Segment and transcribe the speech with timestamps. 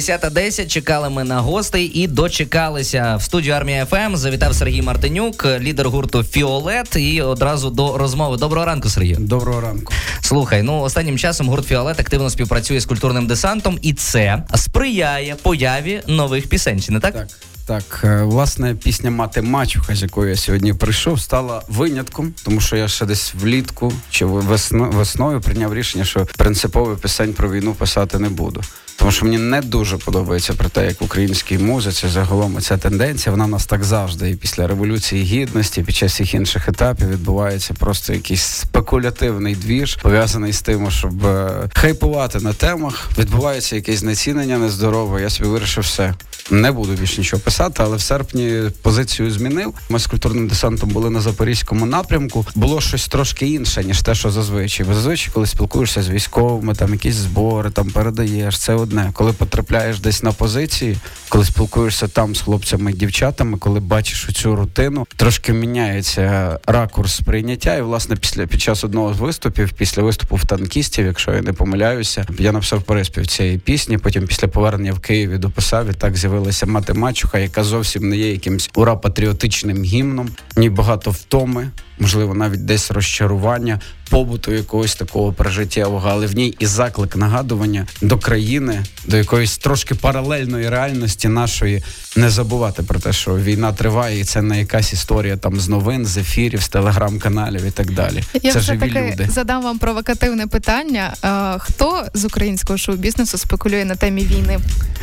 [0.00, 4.16] 10.10 чекали ми на гостей і дочекалися в студію армія ФМ.
[4.16, 6.96] Завітав Сергій Мартинюк, лідер гурту Фіолет.
[6.96, 8.36] І одразу до розмови.
[8.36, 9.16] Доброго ранку, Сергій.
[9.18, 9.92] Доброго ранку.
[10.20, 16.02] Слухай, ну останнім часом гурт Фіолет активно співпрацює з культурним десантом, і це сприяє появі
[16.06, 16.80] нових пісень.
[16.80, 17.14] Чи не так?
[17.14, 17.28] Так.
[17.66, 22.76] Так, е, власне, пісня Мати Мачуха, з якою я сьогодні прийшов, стала винятком, тому що
[22.76, 28.18] я ще десь влітку чи весно, весною прийняв рішення, що принципово пісень про війну писати
[28.18, 28.60] не буду.
[29.04, 33.30] Тому що мені не дуже подобається про те, як в українській музиці загалом ця тенденція,
[33.30, 34.30] вона в нас так завжди.
[34.30, 40.52] І після революції гідності, під час всіх інших етапів відбувається просто якийсь спекулятивний двіж, пов'язаний
[40.52, 43.10] з тим, щоб е, хайпувати на темах.
[43.18, 45.22] Відбувається якесь знецінення нездорове.
[45.22, 46.14] Я собі вирішив все.
[46.50, 49.74] Не буду більше нічого писати, але в серпні позицію змінив.
[49.88, 52.46] Ми з культурним десантом були на запорізькому напрямку.
[52.54, 54.86] Було щось трошки інше, ніж те, що зазвичай.
[54.86, 59.10] Бо зазвичай, коли спілкуєшся з військовими, там якісь збори, там передаєш це одне.
[59.12, 60.96] Коли потрапляєш десь на позиції,
[61.28, 67.76] коли спілкуєшся там з хлопцями і дівчатами, коли бачиш цю рутину, трошки міняється ракурс сприйняття.
[67.76, 71.52] І власне після під час одного з виступів, після виступу в танкістів, якщо я не
[71.52, 73.98] помиляюся, я написав переспів цієї пісні.
[73.98, 78.32] Потім після повернення в Києві дописав і так з'явилася мати мачуха, яка зовсім не є
[78.32, 86.08] якимсь ура патріотичним гімном, ні багато втоми можливо, навіть десь розчарування побуту якогось такого прожиттєвого,
[86.10, 91.82] але в ній і заклик нагадування до країни, до якоїсь трошки паралельної реальності нашої
[92.16, 96.06] не забувати про те, що війна триває, і це не якась історія там з новин,
[96.06, 98.22] з ефірів, з телеграм-каналів і так далі.
[98.42, 99.28] Я це живі таки люди.
[99.30, 101.14] задам вам провокативне питання.
[101.22, 104.58] А, хто з українського шоу-бізнесу спекулює на темі війни?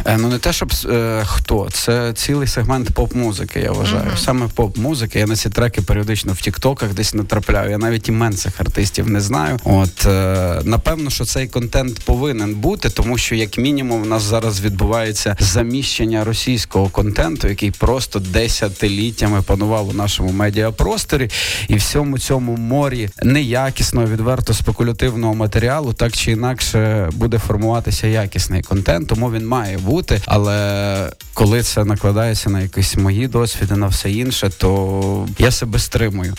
[0.05, 3.59] Е, ну не те, щоб е, хто це цілий сегмент поп-музики.
[3.59, 4.03] Я вважаю.
[4.03, 4.17] Uh-huh.
[4.17, 5.19] Саме поп-музики.
[5.19, 7.71] Я на ці треки періодично в Тіктоках десь натрапляю.
[7.71, 9.59] Я навіть імен цих артистів не знаю.
[9.63, 14.61] От е, напевно, що цей контент повинен бути, тому що як мінімум в нас зараз
[14.61, 21.29] відбувається заміщення російського контенту, який просто десятиліттями панував у нашому медіапросторі,
[21.67, 29.07] і всьому цьому морі неякісного, відверто спекулятивного матеріалу, так чи інакше буде формуватися якісний контент,
[29.07, 30.21] тому він має бути.
[30.25, 36.33] Але коли це накладається на якісь мої досвіди, на все інше, то я себе стримую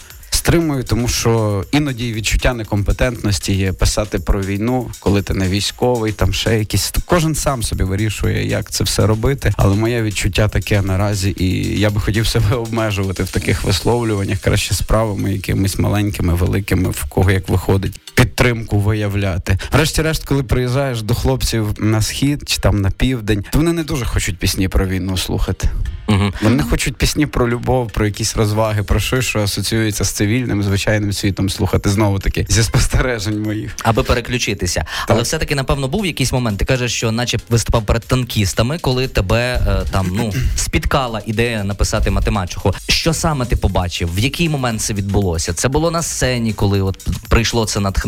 [0.52, 6.32] стримую, тому що іноді відчуття некомпетентності є писати про війну, коли ти не військовий, там
[6.32, 9.52] ще якісь кожен сам собі вирішує, як це все робити.
[9.56, 14.74] Але моє відчуття таке наразі, і я би хотів себе обмежувати в таких висловлюваннях, краще
[14.74, 18.00] справами, якимись маленькими, великими, в кого як виходить.
[18.14, 19.58] Підтримку виявляти.
[19.72, 24.04] Врешті-решт, коли приїжджаєш до хлопців на схід чи там на південь, то вони не дуже
[24.04, 25.68] хочуть пісні про війну слухати.
[26.08, 26.32] Угу.
[26.42, 31.12] Вони хочуть пісні про любов, про якісь розваги, про що, що асоціюється з цивільним, звичайним
[31.12, 33.76] світом слухати знову таки зі спостережень моїх.
[33.82, 34.80] Аби переключитися.
[34.80, 35.06] Так.
[35.08, 36.58] Але все-таки, напевно, був якийсь момент.
[36.58, 42.10] Ти кажеш, що наче виступав перед танкістами, коли тебе е, там ну спіткала ідея написати
[42.10, 42.74] математику.
[42.88, 44.14] Що саме ти побачив?
[44.14, 45.52] В який момент це відбулося?
[45.52, 48.01] Це було на сцені, коли от прийшло це натхнення?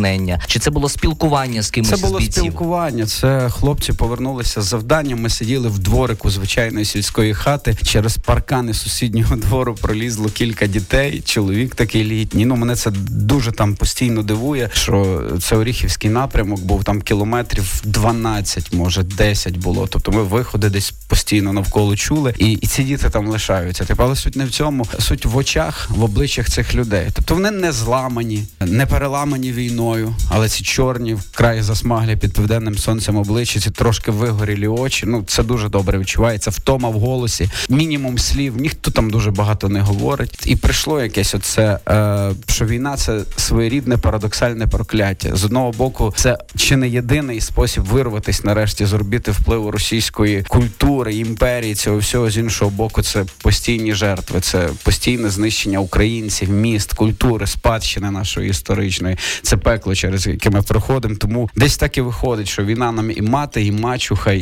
[0.47, 1.91] Чи це було спілкування з кимось?
[1.91, 2.43] Це було з бійців?
[2.43, 3.07] спілкування.
[3.07, 5.21] Це хлопці повернулися з завданням.
[5.21, 11.23] Ми сиділи в дворику звичайної сільської хати через паркани сусіднього двору пролізло кілька дітей.
[11.25, 12.45] Чоловік такий літній.
[12.47, 14.71] Ну мене це дуже там постійно дивує.
[14.73, 19.87] Що це Оріхівський напрямок був там кілометрів 12, може 10 було.
[19.87, 23.85] Тобто ми виходи десь постійно навколо чули, і і ці діти там лишаються.
[23.85, 27.09] Типу, але суть не в цьому, суть в очах, в обличчях цих людей.
[27.13, 29.84] Тобто вони не зламані, не переламані війною,
[30.29, 35.07] але ці чорні вкрай засмаглі під південним сонцем обличчя, ці трошки вигорілі очі.
[35.07, 36.51] Ну це дуже добре відчувається.
[36.51, 40.43] Втома в голосі, мінімум слів, ніхто там дуже багато не говорить.
[40.47, 45.37] І прийшло якесь оце, е, що війна це своєрідне парадоксальне прокляття.
[45.37, 51.15] З одного боку, це чи не єдиний спосіб вирватися нарешті з орбіти впливу російської культури,
[51.15, 57.47] імперії, цього всього з іншого боку, це постійні жертви, це постійне знищення українців, міст, культури,
[57.47, 59.17] спадщини нашої історичної.
[59.43, 61.15] Це пекло, через яке ми проходимо.
[61.15, 64.41] Тому десь так і виходить, що війна нам і мати, і мачуха, і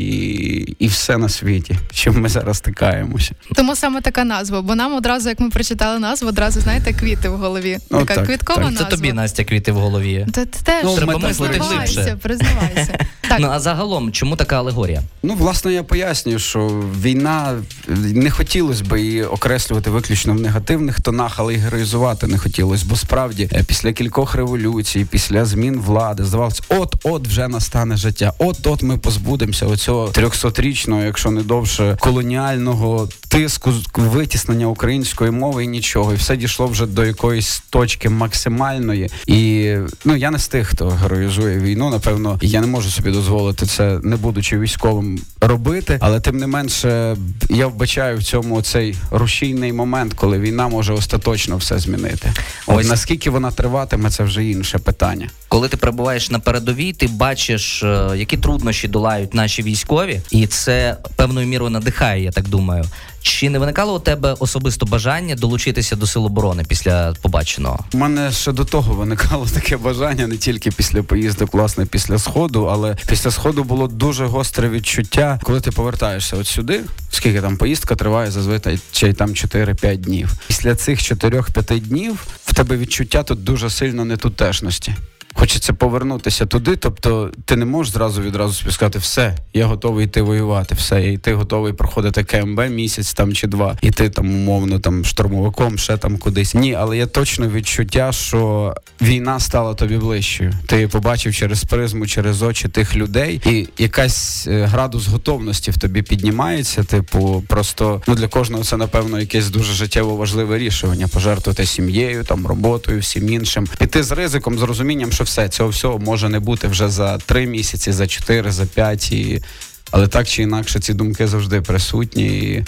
[0.79, 3.34] і все на світі, чим ми зараз стикаємося.
[3.55, 7.37] Тому саме така назва, бо нам одразу, як ми прочитали назву, одразу знаєте, квіти в
[7.37, 7.79] голові.
[7.90, 8.70] Ну, така так, квіткова так.
[8.70, 8.84] назва.
[8.90, 10.26] Це тобі Настя квіти в голові.
[10.32, 12.17] Та ти теж Ну, треба признавайся, мислити глибше.
[12.23, 13.06] признавайся.
[13.32, 13.40] Так.
[13.40, 15.02] Ну а загалом, чому така алегорія?
[15.23, 17.55] Ну, власне, я пояснюю, що війна
[17.99, 22.84] не хотілося б її окреслювати виключно в негативних тонах, але й героїзувати не хотілося.
[22.88, 28.32] Бо справді, е, після кількох революцій, після змін влади, здавалося, от-от вже настане життя.
[28.38, 36.12] От-от ми позбудемося оцього трьохсотрічного, якщо не довше, колоніального тиску, витіснення української мови і нічого.
[36.12, 39.11] І все дійшло вже до якоїсь точки максимальної.
[39.26, 39.75] І
[40.05, 41.90] ну я не з тих, хто героїзує війну.
[41.90, 43.21] Напевно, я не можу собі дозволити
[43.66, 45.98] це, не будучи військовим, робити.
[46.00, 47.16] Але тим не менше,
[47.50, 52.32] я вбачаю в цьому цей рушійний момент, коли війна може остаточно все змінити.
[52.66, 52.88] Ось.
[52.88, 55.28] наскільки вона триватиме, це вже інше питання.
[55.48, 60.96] Коли ти перебуваєш на передовій, ти бачиш, е, які труднощі долають наші військові, і це
[61.16, 62.84] певною мірою надихає, я так думаю.
[63.22, 67.84] Чи не виникало у тебе особисто бажання долучитися до сил оборони після побаченого?
[67.92, 72.64] У мене ще до того виникало таке бажання не тільки після поїздок, власне, після сходу,
[72.64, 76.80] але після сходу було дуже гостре відчуття, коли ти повертаєшся от сюди.
[77.10, 80.32] Скільки там поїздка триває зазвичай там 4-5 днів.
[80.46, 84.94] Після цих 4-5 днів в тебе відчуття тут дуже сильно нетутешності.
[85.34, 90.23] Хочеться повернутися туди, тобто ти не можеш зразу відразу собі сказати, все, я готовий йти
[90.23, 94.79] воювати, все, і ти готовий проходити КМБ місяць там чи два, і ти там умовно
[94.79, 96.55] там штурмовиком, ще там кудись.
[96.55, 100.52] Ні, але є точно відчуття, що війна стала тобі ближчою.
[100.67, 106.02] Ти побачив через призму, через очі тих людей, і якась е, градус готовності в тобі
[106.02, 106.84] піднімається.
[106.84, 111.08] Типу, просто ну для кожного це напевно якесь дуже життєво важливе рішення.
[111.08, 113.69] Пожертвувати сім'єю, там роботою, всім іншим.
[113.79, 117.46] Піти з ризиком, з розумінням, що все цього всього може не бути вже за три
[117.46, 119.12] місяці, за чотири, за п'ять.
[119.12, 119.42] І...
[119.90, 122.24] Але так чи інакше ці думки завжди присутні.
[122.24, 122.64] І...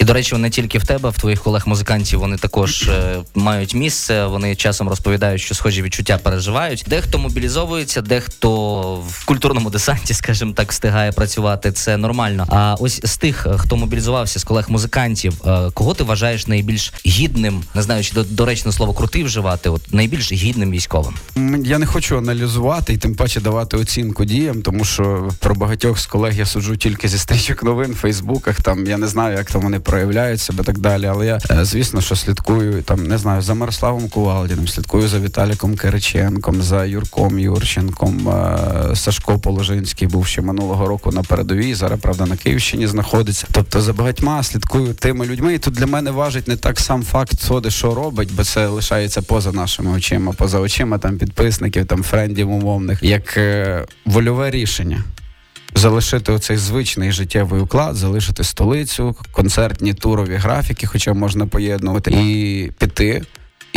[0.00, 4.26] І до речі, не тільки в тебе, в твоїх колег-музикантів вони також е, мають місце.
[4.26, 6.84] Вони часом розповідають, що схожі відчуття переживають.
[6.88, 11.72] Дехто мобілізовується, дехто в культурному десанті, скажімо так, встигає працювати.
[11.72, 12.46] Це нормально.
[12.48, 17.62] А ось з тих, е, хто мобілізувався з колег-музикантів, е, кого ти вважаєш найбільш гідним,
[17.74, 21.14] не знаю, чи до- доречно слово крутий вживати, от найбільш гідним військовим.
[21.64, 26.06] Я не хочу аналізувати і тим паче давати оцінку діям, тому що про багатьох з
[26.06, 28.60] колег я суджу тільки зі стрічок новин в Фейсбуках.
[28.60, 31.06] Там я не знаю, як там вони проявляють себе так далі.
[31.06, 35.76] Але я е, звісно, що слідкую там, не знаю, за Мирославом Кувалдіним, слідкую за Віталіком
[35.76, 38.28] Кириченком, за Юрком Юрченком.
[38.28, 41.74] е, Сашко Положинський був ще минулого року на передовій.
[41.74, 43.46] Зараз правда на Київщині знаходиться.
[43.52, 45.54] Тобто за багатьма слідкую тими людьми.
[45.54, 49.22] І тут для мене важить не так сам факт, де що робить, бо це лишається
[49.22, 55.04] поза нашими очима, поза очима там підписників, там френдів умовних, як е, вольове рішення.
[55.74, 63.22] Залишити оцей звичний життєвий уклад, залишити столицю, концертні турові графіки, хоча можна поєднувати, і піти.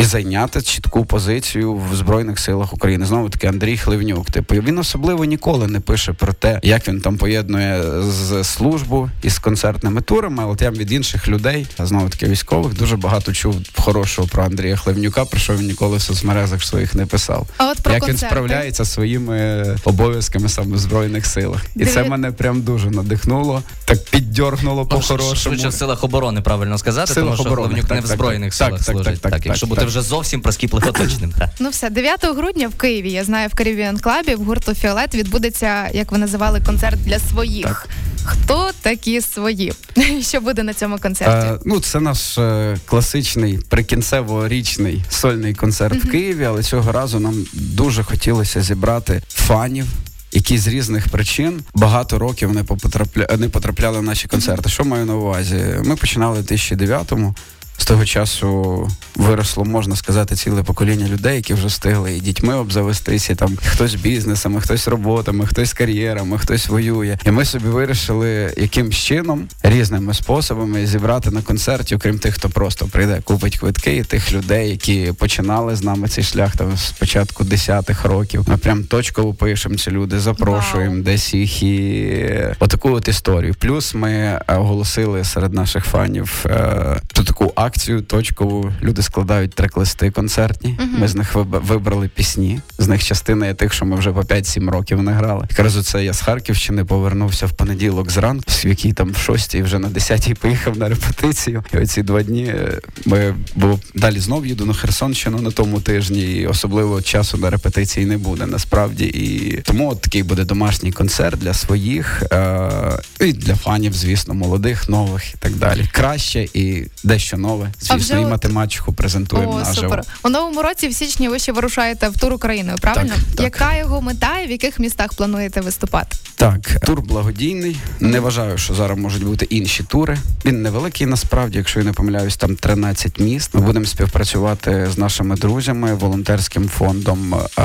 [0.02, 3.06] І зайняти чітку позицію в збройних силах України.
[3.06, 4.32] Знову таки Андрій Хливнюк.
[4.32, 9.40] Типу він особливо ніколи не пише про те, як він там поєднує з службу із
[9.40, 10.46] концертними турами.
[10.46, 14.76] От я від інших людей, а знову таки військових, дуже багато чув хорошого про Андрія
[14.76, 17.48] Хливнюка, про що він ніколи в соцмережах своїх не писав.
[17.58, 22.32] А от про як він справляється своїми обов'язками саме в збройних силах, і це мене
[22.32, 25.36] прям дуже надихнуло, так піддьоргнуло по хорошому.
[25.36, 28.58] Швидше в силах оборони, правильно сказати, Силах тому що оборони, Головнюк так, не в збройних
[28.58, 28.68] так.
[28.68, 29.22] силах Так, так, служить.
[29.22, 29.91] так, так, якщо так, бути так.
[29.92, 31.34] Вже зовсім прискіпливо точним.
[31.40, 31.50] так.
[31.60, 35.90] Ну все, 9 грудня в Києві, я знаю, в Caribbean Club в гурту Фіолет відбудеться,
[35.94, 37.88] як ви називали, концерт для своїх.
[38.26, 39.74] Хто такі свої?
[40.22, 41.48] Що буде на цьому концерті?
[41.48, 47.46] Е, ну, це наш е, класичний прикінцево-річний сольний концерт в Києві, але цього разу нам
[47.54, 49.86] дуже хотілося зібрати фанів.
[50.34, 53.28] Які з різних причин багато років не потрапля...
[53.38, 54.70] не потрапляли в наші концерти.
[54.70, 55.56] Що маю на увазі?
[55.86, 57.36] Ми починали в 2009-му.
[57.82, 63.36] З того часу виросло, можна сказати, ціле покоління людей, які вже встигли і дітьми обзавестися.
[63.36, 67.18] Там хтось бізнесами, хтось роботами, хтось кар'єрами, хтось воює.
[67.26, 72.88] І ми собі вирішили, яким чином різними способами зібрати на концерті, окрім тих, хто просто
[72.88, 77.44] прийде, купить квитки, і тих людей, які починали з нами цей шлях там з початку
[77.44, 78.44] десятих років.
[78.48, 81.04] Ми прям точково пишемо ці люди, запрошуємо Вау.
[81.04, 82.18] десь їх і
[82.60, 83.56] отаку от історію.
[83.60, 87.71] Плюс ми е, оголосили серед наших фанів е, таку акцію
[88.08, 88.74] точкову.
[88.82, 90.80] Люди складають трек-листи концертні.
[90.98, 92.60] Ми з них вибрали пісні.
[92.78, 95.48] З них частина є тих, що ми вже по 5-7 років не грали.
[95.50, 99.80] Якраз це я з Харківщини повернувся в понеділок зранку, в який там в 6 вже
[99.80, 101.64] на 10 поїхав на репетицію.
[101.74, 106.22] І оці два дні е, ми бо далі знов їду на Херсонщину на тому тижні,
[106.22, 109.06] і особливо часу на репетиції не буде насправді.
[109.06, 114.90] І тому от такий буде домашній концерт для своїх е- і для фанів, звісно, молодих,
[114.90, 115.90] нових і так далі.
[115.92, 119.76] Краще і дещо нове А Звісно, вже і математику презентуємо О, наживо.
[119.76, 120.04] супер.
[120.24, 123.14] У новому році в січні ви ще вирушаєте в тур Україною, правильно?
[123.14, 123.44] Так, так.
[123.44, 126.18] Яка його мета і в яких містах плануєте виступати?
[126.36, 127.78] Так, тур благодійний.
[128.00, 130.18] Не вважаю, що зараз можуть бути інші тури.
[130.46, 133.54] Він невеликий насправді, якщо я не помиляюсь, там 13 міст.
[133.54, 137.62] Ми будемо співпрацювати з нашими друзями, волонтерським фондом е,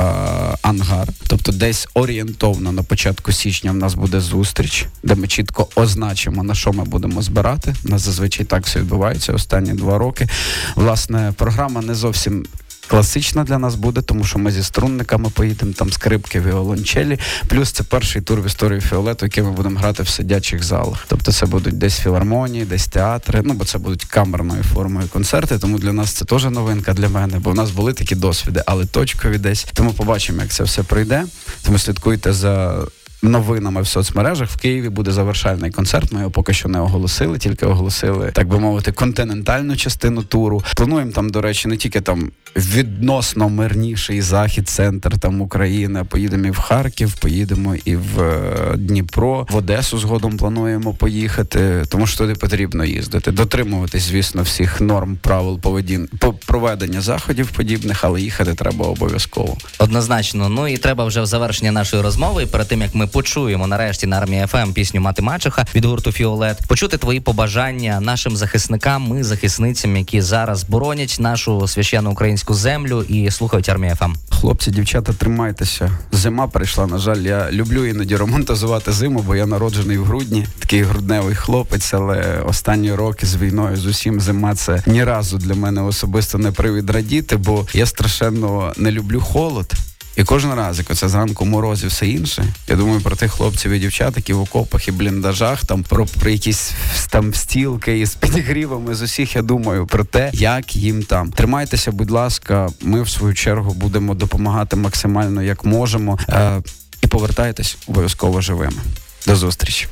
[0.61, 1.07] Ангар.
[1.27, 6.55] Тобто, десь орієнтовно на початку січня в нас буде зустріч, де ми чітко означимо на
[6.55, 7.75] що ми будемо збирати.
[7.85, 10.27] У нас зазвичай так все відбувається останні два роки.
[10.75, 12.45] Власне, програма не зовсім.
[12.87, 17.19] Класична для нас буде, тому що ми зі струнниками поїдемо, там скрипки, віолончелі.
[17.47, 21.05] Плюс це перший тур в історії фіолету, який ми будемо грати в сидячих залах.
[21.07, 23.41] Тобто це будуть десь філармонії, десь театри.
[23.43, 25.59] Ну бо це будуть камерною формою концерти.
[25.59, 28.85] Тому для нас це теж новинка для мене, бо в нас були такі досвіди, але
[28.85, 29.67] точкові десь.
[29.73, 31.25] Тому побачимо, як це все пройде.
[31.63, 32.85] Тому слідкуйте за.
[33.21, 36.11] Новинами в соцмережах в Києві буде завершальний концерт.
[36.11, 40.63] Ми його поки що не оголосили, тільки оголосили, так би мовити, континентальну частину туру.
[40.75, 46.03] Плануємо там, до речі, не тільки там відносно мирніший захід, центр там України.
[46.03, 52.07] Поїдемо і в Харків, поїдемо і в е, Дніпро, в Одесу згодом плануємо поїхати, тому
[52.07, 58.21] що туди потрібно їздити, дотримуватись, звісно, всіх норм, правил поведін по проведення заходів подібних, але
[58.21, 59.57] їхати треба обов'язково.
[59.79, 62.45] Однозначно, ну і треба вже в завершення нашої розмови.
[62.45, 66.59] Перед тим як ми почуємо нарешті на армії ФМ пісню Мати Мачеха від гурту Фіолет,
[66.67, 73.31] почути твої побажання нашим захисникам, і захисницям, які зараз боронять нашу священну українську землю і
[73.31, 74.13] слухають армію ФМ.
[74.29, 75.91] Хлопці, дівчата, тримайтеся.
[76.11, 76.87] Зима прийшла.
[76.87, 81.93] На жаль, я люблю іноді романтизувати зиму, бо я народжений в грудні, такий грудневий хлопець.
[81.93, 86.51] Але останні роки з війною з усім зима це ні разу для мене особисто не
[86.51, 89.73] привід радіти, бо я страшенно не люблю холод.
[90.17, 93.71] І кожен раз, як оце зранку мороз і все інше, я думаю про тих хлопців
[93.71, 96.71] і дівчат, які в окопах і бліндажах, там про, про якісь
[97.09, 99.35] там стілки із підігрівами з усіх.
[99.35, 101.31] Я думаю про те, як їм там.
[101.31, 106.19] Тримайтеся, будь ласка, ми в свою чергу будемо допомагати максимально як можемо.
[106.29, 106.61] Е,
[107.01, 108.81] і повертайтесь обов'язково живими.
[109.27, 109.87] До зустрічі.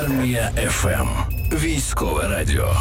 [0.00, 1.08] Армія ФМ.
[1.52, 2.76] Військове радіо.